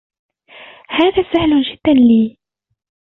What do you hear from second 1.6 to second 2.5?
جِداً لي